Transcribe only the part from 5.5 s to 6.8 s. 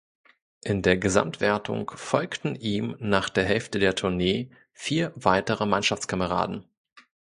Mannschaftskameraden.